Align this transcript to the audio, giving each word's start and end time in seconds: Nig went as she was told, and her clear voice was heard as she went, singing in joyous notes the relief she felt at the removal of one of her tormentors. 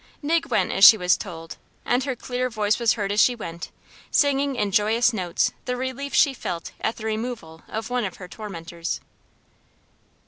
Nig 0.23 0.47
went 0.47 0.71
as 0.71 0.83
she 0.83 0.97
was 0.97 1.15
told, 1.15 1.57
and 1.85 2.05
her 2.05 2.15
clear 2.15 2.49
voice 2.49 2.79
was 2.79 2.93
heard 2.93 3.11
as 3.11 3.19
she 3.21 3.35
went, 3.35 3.69
singing 4.09 4.55
in 4.55 4.71
joyous 4.71 5.13
notes 5.13 5.51
the 5.65 5.77
relief 5.77 6.11
she 6.15 6.33
felt 6.33 6.71
at 6.81 6.95
the 6.95 7.05
removal 7.05 7.61
of 7.67 7.91
one 7.91 8.03
of 8.03 8.15
her 8.15 8.27
tormentors. 8.27 8.99